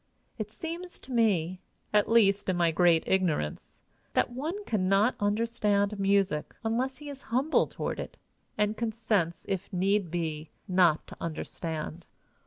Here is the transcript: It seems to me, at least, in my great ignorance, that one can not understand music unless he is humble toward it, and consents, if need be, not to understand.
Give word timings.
It 0.39 0.49
seems 0.49 0.97
to 1.01 1.11
me, 1.11 1.61
at 1.93 2.09
least, 2.09 2.49
in 2.49 2.57
my 2.57 2.71
great 2.71 3.03
ignorance, 3.05 3.81
that 4.13 4.31
one 4.31 4.65
can 4.65 4.89
not 4.89 5.13
understand 5.19 5.99
music 5.99 6.55
unless 6.63 6.97
he 6.97 7.07
is 7.07 7.21
humble 7.29 7.67
toward 7.67 7.99
it, 7.99 8.17
and 8.57 8.75
consents, 8.75 9.45
if 9.47 9.71
need 9.71 10.09
be, 10.09 10.49
not 10.67 11.05
to 11.05 11.17
understand. 11.21 12.07